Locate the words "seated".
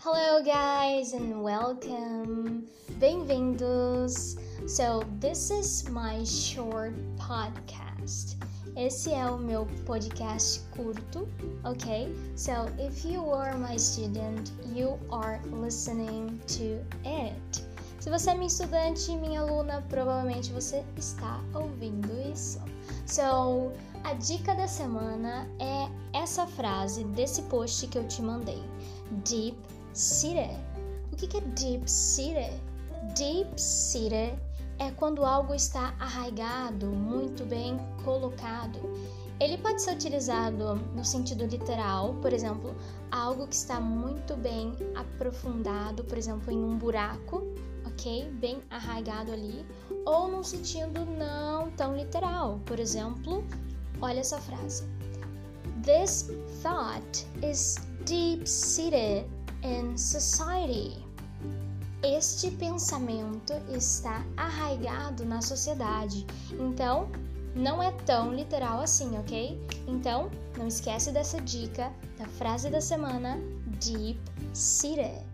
29.92-30.56, 31.90-32.52, 33.60-34.38, 58.48-59.24, 74.52-75.24